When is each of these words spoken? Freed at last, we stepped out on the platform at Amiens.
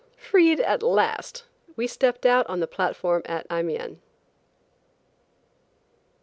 Freed 0.17 0.59
at 0.59 0.81
last, 0.81 1.43
we 1.75 1.85
stepped 1.85 2.25
out 2.25 2.47
on 2.49 2.59
the 2.59 2.65
platform 2.65 3.21
at 3.27 3.45
Amiens. 3.51 3.99